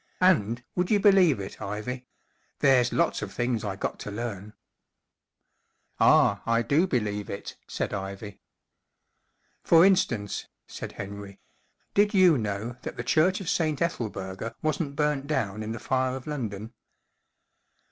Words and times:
And, 0.19 0.63
w 0.75 0.79
ould 0.79 0.89
you 0.89 0.99
believe 0.99 1.39
it* 1.39 1.61
Ivy? 1.61 2.07
there's 2.57 2.91
lots 2.91 3.21
of 3.21 3.31
things 3.31 3.63
I 3.63 3.75
got 3.75 3.99
to 3.99 4.09
learn/'" 4.09 4.53
Ah* 5.99 6.41
I 6.47 6.63
do 6.63 6.87
believe 6.87 7.27
it/' 7.29 7.53
said 7.67 7.93
Ivy," 7.93 8.41
For 9.63 9.83
instance/' 9.85 10.47
said 10.65 10.93
Henry* 10.93 11.33
M 11.33 11.37
did 11.93 12.13
you 12.15 12.39
know 12.39 12.77
that 12.81 12.97
the 12.97 13.03
church 13.03 13.39
of 13.41 13.47
St* 13.47 13.79
Ethelburga 13.79 14.55
wasn't 14.63 14.95
burnt 14.95 15.27
down 15.27 15.61
in 15.61 15.71
the 15.71 15.77
Fire 15.77 16.15
of 16.15 16.25
London 16.25 16.73